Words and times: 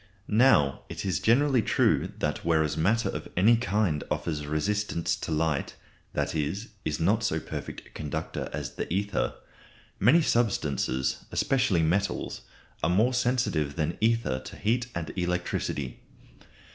Now, 0.27 0.81
it 0.89 1.05
is 1.05 1.19
generally 1.19 1.61
true 1.61 2.11
that 2.17 2.43
whereas 2.43 2.75
matter 2.75 3.09
of 3.09 3.27
any 3.37 3.55
kind 3.55 4.03
offers 4.09 4.47
resistance 4.47 5.15
to 5.17 5.31
light 5.31 5.75
that 6.13 6.33
is, 6.33 6.69
is 6.83 6.99
not 6.99 7.21
so 7.23 7.39
perfect 7.39 7.85
a 7.85 7.91
conductor 7.91 8.49
as 8.51 8.73
the 8.77 8.91
ether 8.91 9.35
many 9.99 10.23
substances, 10.23 11.23
especially 11.31 11.83
metals, 11.83 12.41
are 12.81 12.89
more 12.89 13.13
sensitive 13.13 13.75
than 13.75 13.99
ether 14.01 14.39
to 14.39 14.55
heat 14.55 14.87
and 14.95 15.13
electricity. 15.15 15.99